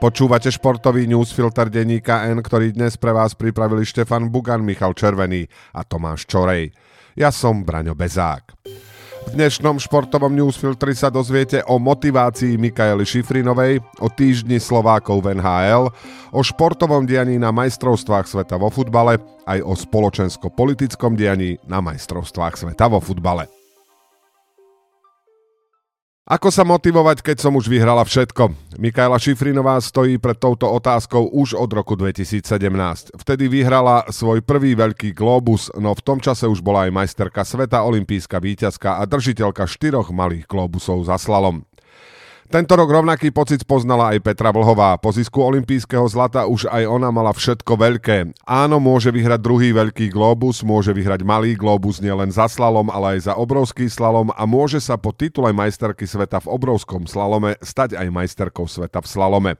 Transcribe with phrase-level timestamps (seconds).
[0.00, 5.44] Počúvate športový newsfilter denníka N, ktorý dnes pre vás pripravili Štefan Bugan, Michal Červený
[5.76, 6.72] a Tomáš Čorej.
[7.20, 8.56] Ja som Braňo Bezák.
[9.28, 15.92] V dnešnom športovom newsfiltri sa dozviete o motivácii Mikaely Šifrinovej, o týždni Slovákov v NHL,
[16.32, 22.88] o športovom dianí na majstrovstvách sveta vo futbale, aj o spoločensko-politickom dianí na majstrovstvách sveta
[22.88, 23.59] vo futbale.
[26.30, 28.54] Ako sa motivovať, keď som už vyhrala všetko?
[28.78, 33.18] Mikaela Šifrinová stojí pred touto otázkou už od roku 2017.
[33.18, 37.82] Vtedy vyhrala svoj prvý veľký globus, no v tom čase už bola aj majsterka sveta,
[37.82, 41.66] olimpijská víťazka a držiteľka štyroch malých globusov za slalom.
[42.50, 44.98] Tento rok rovnaký pocit poznala aj Petra Vlhová.
[44.98, 48.34] Po zisku olympijského zlata už aj ona mala všetko veľké.
[48.42, 53.30] Áno, môže vyhrať druhý veľký globus, môže vyhrať malý globus nielen za slalom, ale aj
[53.30, 58.10] za obrovský slalom a môže sa po titule majsterky sveta v obrovskom slalome stať aj
[58.10, 59.52] majsterkou sveta v slalome.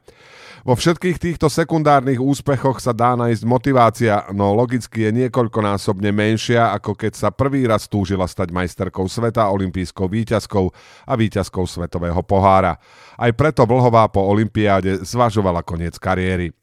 [0.61, 6.99] Vo všetkých týchto sekundárnych úspechoch sa dá nájsť motivácia, no logicky je niekoľkonásobne menšia, ako
[7.01, 10.67] keď sa prvý raz túžila stať majsterkou sveta, olympijskou výťazkou
[11.09, 12.77] a výťazkou svetového pohára.
[13.21, 16.57] Aj preto Vlhová po olympiáde zvažovala koniec kariéry.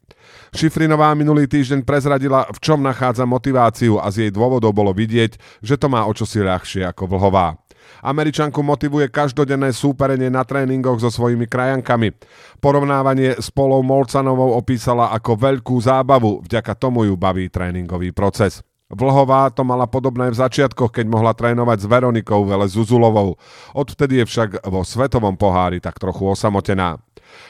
[0.52, 5.76] Šifrinová minulý týždeň prezradila, v čom nachádza motiváciu a z jej dôvodov bolo vidieť, že
[5.76, 7.56] to má o čosi ľahšie ako Vlhová.
[8.04, 12.12] Američanku motivuje každodenné súperenie na tréningoch so svojimi krajankami.
[12.60, 18.60] Porovnávanie s Polou Molcanovou opísala ako veľkú zábavu, vďaka tomu ju baví tréningový proces.
[18.88, 23.36] Vlhová to mala podobné v začiatkoch, keď mohla trénovať s Veronikou Vele Zuzulovou.
[23.76, 26.96] Odvtedy je však vo svetovom pohári tak trochu osamotená.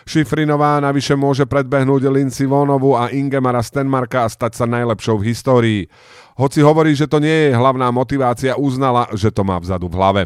[0.02, 5.82] Šifrinová navyše môže predbehnúť Lindsay Vonovu a Ingemara Stenmarka a stať sa najlepšou v histórii.
[6.38, 10.22] Hoci hovorí, že to nie je hlavná motivácia, uznala, že to má vzadu v hlave.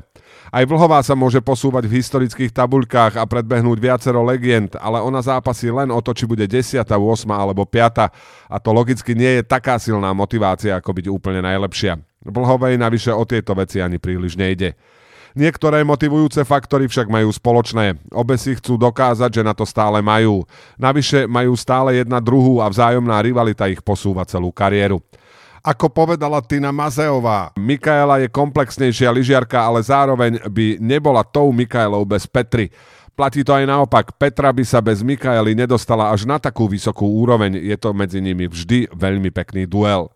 [0.52, 5.72] Aj Vlhová sa môže posúvať v historických tabuľkách a predbehnúť viacero legend, ale ona zápasí
[5.72, 6.92] len o to, či bude 10., 8.
[7.32, 8.12] alebo 5.
[8.52, 11.96] A to logicky nie je taká silná motivácia, ako byť úplne najlepšia.
[12.28, 14.76] Vlhovej navyše o tieto veci ani príliš nejde.
[15.32, 18.12] Niektoré motivujúce faktory však majú spoločné.
[18.12, 20.44] Obe si chcú dokázať, že na to stále majú.
[20.76, 25.00] Navyše majú stále jedna druhú a vzájomná rivalita ich posúva celú kariéru.
[25.62, 32.26] Ako povedala Tina Mazeová, Mikaela je komplexnejšia lyžiarka, ale zároveň by nebola tou Mikaelou bez
[32.26, 32.74] Petry.
[33.14, 37.62] Platí to aj naopak, Petra by sa bez Mikaely nedostala až na takú vysokú úroveň,
[37.62, 40.10] je to medzi nimi vždy veľmi pekný duel.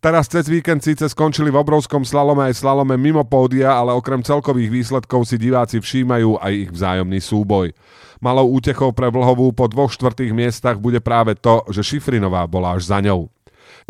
[0.00, 4.72] Teraz cez víkend síce skončili v obrovskom slalome aj slalome mimo pódia, ale okrem celkových
[4.72, 7.76] výsledkov si diváci všímajú aj ich vzájomný súboj.
[8.24, 12.88] Malou útechou pre Vlhovú po dvoch štvrtých miestach bude práve to, že Šifrinová bola až
[12.88, 13.28] za ňou.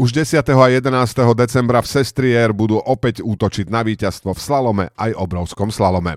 [0.01, 0.41] Už 10.
[0.41, 0.89] a 11.
[1.37, 6.17] decembra v Sestrier budú opäť útočiť na víťazstvo v slalome aj obrovskom slalome.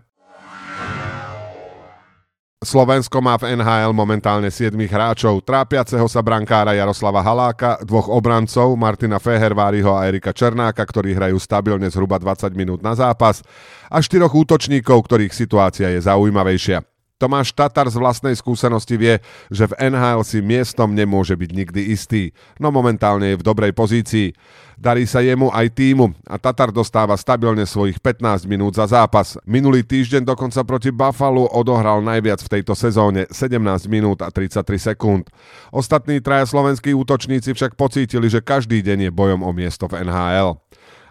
[2.63, 9.19] Slovensko má v NHL momentálne 7 hráčov, trápiaceho sa brankára Jaroslava Haláka, dvoch obrancov Martina
[9.19, 13.43] Feherváriho a Erika Černáka, ktorí hrajú stabilne zhruba 20 minút na zápas
[13.91, 16.92] a štyroch útočníkov, ktorých situácia je zaujímavejšia.
[17.23, 22.35] Tomáš Tatar z vlastnej skúsenosti vie, že v NHL si miestom nemôže byť nikdy istý,
[22.59, 24.35] no momentálne je v dobrej pozícii.
[24.75, 29.39] Darí sa jemu aj týmu a Tatar dostáva stabilne svojich 15 minút za zápas.
[29.47, 33.55] Minulý týždeň dokonca proti Buffalo odohral najviac v tejto sezóne 17
[33.87, 35.31] minút a 33 sekúnd.
[35.71, 40.59] Ostatní traja slovenskí útočníci však pocítili, že každý deň je bojom o miesto v NHL.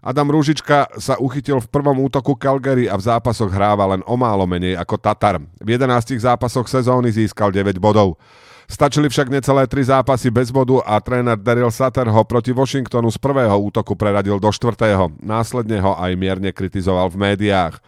[0.03, 4.51] Adam Rúžička sa uchytil v prvom útoku Calgary a v zápasoch hráva len o málo
[4.51, 5.39] menej ako Tatar.
[5.63, 8.19] V 11 zápasoch sezóny získal 9 bodov.
[8.67, 13.19] Stačili však necelé tri zápasy bez bodu a tréner Daryl Sutter ho proti Washingtonu z
[13.23, 15.15] prvého útoku preradil do štvrtého.
[15.23, 17.79] Následne ho aj mierne kritizoval v médiách.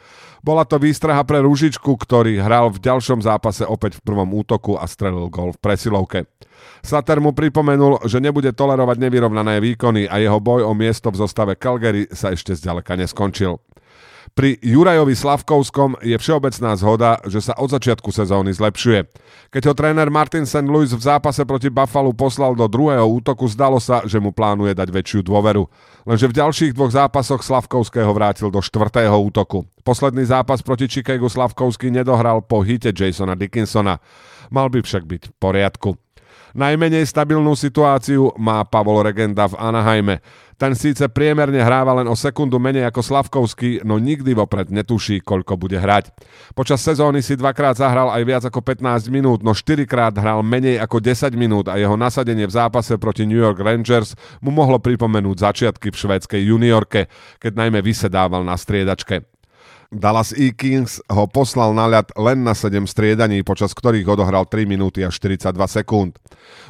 [0.44, 4.84] Bola to výstraha pre Rúžičku, ktorý hral v ďalšom zápase opäť v prvom útoku a
[4.84, 6.28] strelil gol v presilovke.
[6.84, 11.56] Sater mu pripomenul, že nebude tolerovať nevyrovnané výkony a jeho boj o miesto v zostave
[11.56, 13.56] Calgary sa ešte zďaleka neskončil.
[14.34, 19.06] Pri Jurajovi Slavkovskom je všeobecná zhoda, že sa od začiatku sezóny zlepšuje.
[19.54, 20.66] Keď ho tréner Martin St.
[20.66, 24.90] Louis v zápase proti Buffalo poslal do druhého útoku, zdalo sa, že mu plánuje dať
[24.90, 25.70] väčšiu dôveru.
[26.02, 29.70] Lenže v ďalších dvoch zápasoch Slavkovského vrátil do štvrtého útoku.
[29.86, 34.02] Posledný zápas proti Chicagu Slavkovský nedohral po hite Jasona Dickinsona.
[34.50, 35.94] Mal by však byť v poriadku.
[36.54, 40.22] Najmenej stabilnú situáciu má Pavol Regenda v Anaheime.
[40.54, 45.58] Ten síce priemerne hráva len o sekundu menej ako Slavkovský, no nikdy vopred netuší, koľko
[45.58, 46.14] bude hrať.
[46.54, 51.02] Počas sezóny si dvakrát zahral aj viac ako 15 minút, no štyrikrát hral menej ako
[51.02, 55.90] 10 minút a jeho nasadenie v zápase proti New York Rangers mu mohlo pripomenúť začiatky
[55.90, 57.10] v švédskej juniorke,
[57.42, 59.33] keď najmä vysedával na striedačke.
[59.94, 60.50] Dallas E.
[60.50, 65.08] Kings ho poslal na ľad len na 7 striedaní, počas ktorých odohral 3 minúty a
[65.08, 66.18] 42 sekúnd.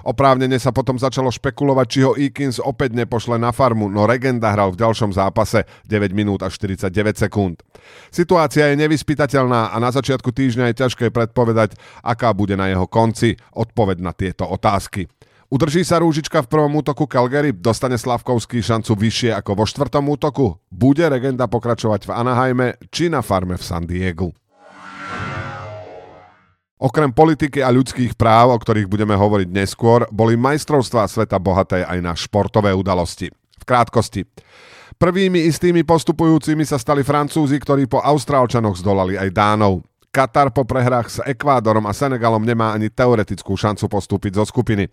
[0.05, 4.77] Oprávnene sa potom začalo špekulovať, či ho Eakins opäť nepošle na farmu, no Regenda hral
[4.77, 7.65] v ďalšom zápase 9 minút a 49 sekúnd.
[8.13, 13.41] Situácia je nevyspytateľná a na začiatku týždňa je ťažké predpovedať, aká bude na jeho konci
[13.57, 15.09] odpoveď na tieto otázky.
[15.55, 17.55] Udrží sa Rúžička v prvom útoku Calgary?
[17.55, 20.59] Dostane Slavkovský šancu vyššie ako vo štvrtom útoku?
[20.67, 24.35] Bude Regenda pokračovať v Anaheime či na farme v San Diego?
[26.75, 32.03] Okrem politiky a ľudských práv, o ktorých budeme hovoriť neskôr, boli majstrovstvá sveta bohaté aj
[32.03, 33.31] na športové udalosti.
[33.31, 34.27] V krátkosti.
[34.99, 39.87] Prvými istými postupujúcimi sa stali Francúzi, ktorí po Austrálčanoch zdolali aj Dánov.
[40.15, 44.87] Katar po prehrách s Ekvádorom a Senegalom nemá ani teoretickú šancu postúpiť zo skupiny.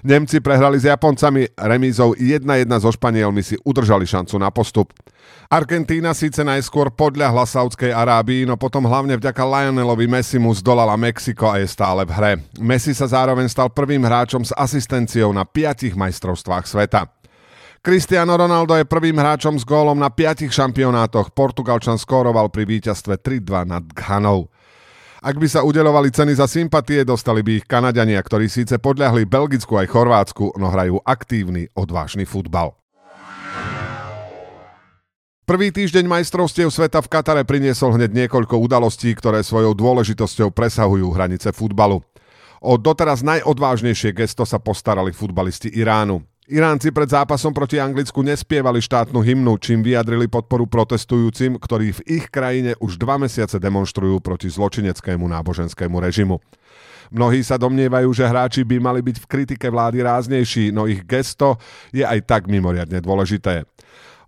[0.00, 4.96] Nemci prehrali s Japoncami, remízou 1-1 so Španielmi si udržali šancu na postup.
[5.52, 11.60] Argentína síce najskôr podľahla Saudskej Arábii, no potom hlavne vďaka Lionelovi Messimu zdolala Mexiko a
[11.60, 12.32] je stále v hre.
[12.56, 17.12] Messi sa zároveň stal prvým hráčom s asistenciou na piatich majstrovstvách sveta.
[17.84, 21.36] Cristiano Ronaldo je prvým hráčom s gólom na piatich šampionátoch.
[21.36, 24.48] Portugalčan skóroval pri víťazstve 3-2 nad Ghanou.
[25.22, 29.78] Ak by sa udelovali ceny za sympatie, dostali by ich Kanadiania, ktorí síce podľahli Belgicku
[29.78, 32.74] aj Chorvátsku, no hrajú aktívny, odvážny futbal.
[35.46, 41.54] Prvý týždeň majstrovstiev sveta v Katare priniesol hneď niekoľko udalostí, ktoré svojou dôležitosťou presahujú hranice
[41.54, 42.02] futbalu.
[42.58, 46.18] O doteraz najodvážnejšie gesto sa postarali futbalisti Iránu.
[46.52, 52.26] Iránci pred zápasom proti Anglicku nespievali štátnu hymnu, čím vyjadrili podporu protestujúcim, ktorí v ich
[52.28, 56.44] krajine už dva mesiace demonstrujú proti zločineckému náboženskému režimu.
[57.08, 61.56] Mnohí sa domnievajú, že hráči by mali byť v kritike vlády ráznejší, no ich gesto
[61.88, 63.64] je aj tak mimoriadne dôležité.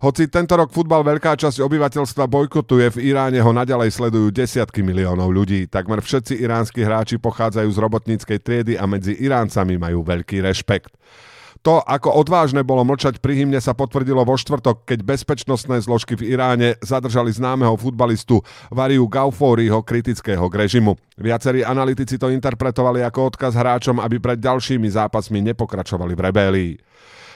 [0.01, 5.29] Hoci tento rok futbal veľká časť obyvateľstva bojkotuje, v Iráne ho naďalej sledujú desiatky miliónov
[5.29, 5.69] ľudí.
[5.69, 10.89] Takmer všetci iránsky hráči pochádzajú z robotníckej triedy a medzi Iráncami majú veľký rešpekt.
[11.65, 16.37] To, ako odvážne bolo mlčať pri hymne, sa potvrdilo vo štvrtok, keď bezpečnostné zložky v
[16.37, 20.93] Iráne zadržali známeho futbalistu Variu Gaufóriho kritického k režimu.
[21.17, 26.73] Viacerí analytici to interpretovali ako odkaz hráčom, aby pred ďalšími zápasmi nepokračovali v rebélii.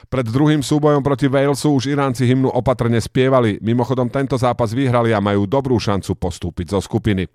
[0.06, 3.58] Pred druhým súbojom proti Walesu už Iránci hymnu opatrne spievali.
[3.58, 7.26] Mimochodom tento zápas vyhrali a majú dobrú šancu postúpiť zo skupiny.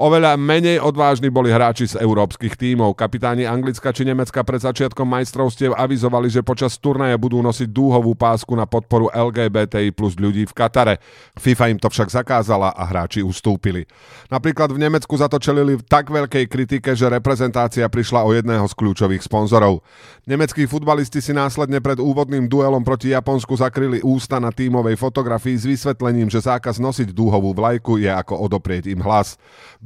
[0.00, 2.96] Oveľa menej odvážni boli hráči z európskych tímov.
[2.96, 8.48] Kapitáni Anglicka či Nemecka pred začiatkom majstrovstiev avizovali, že počas turnaje budú nosiť dúhovú pásku
[8.56, 11.04] na podporu LGBTI plus ľudí v Katare.
[11.36, 13.84] FIFA im to však zakázala a hráči ustúpili.
[14.32, 19.20] Napríklad v Nemecku za v tak veľkej kritike, že reprezentácia prišla o jedného z kľúčových
[19.20, 19.84] sponzorov.
[20.24, 25.68] Nemeckí futbalisti si následne pred úvodným duelom proti Japonsku zakryli ústa na tímovej fotografii s
[25.68, 29.36] vysvetlením, že zákaz nosiť dúhovú vlajku je ako odoprieť im hlas.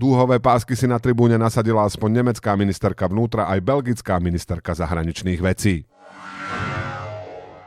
[0.05, 5.89] Dúhové pásky si na tribúne nasadila aspoň nemecká ministerka vnútra aj belgická ministerka zahraničných vecí.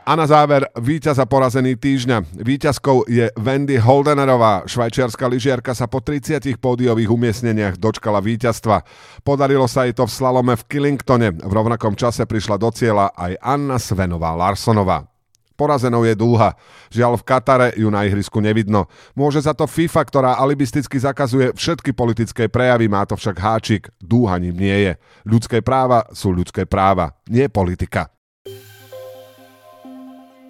[0.06, 2.38] A na záver, víťaza porazený týždňa.
[2.38, 4.70] Výťazkou je Wendy Holdenerová.
[4.70, 8.86] Švajčiarska lyžiarka sa po 30 pódiových umiestneniach dočkala víťazstva.
[9.26, 11.42] Podarilo sa jej to v slalome v Killingtone.
[11.42, 15.17] V rovnakom čase prišla do cieľa aj Anna Svenová Larsonová.
[15.58, 16.54] Porazenou je dúha.
[16.94, 18.86] Žiaľ v Katare ju na ihrisku nevidno.
[19.18, 23.90] Môže za to FIFA, ktorá alibisticky zakazuje všetky politické prejavy, má to však háčik.
[23.98, 24.92] Dúha ním nie je.
[25.26, 28.14] Ľudské práva sú ľudské práva, nie politika.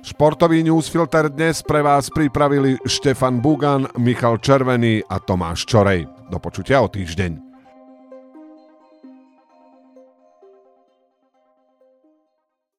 [0.04, 6.04] Športový newsfilter dnes pre vás pripravili Štefan Bugan, Michal Červený a Tomáš Čorej.
[6.28, 7.47] Do počutia o týždeň.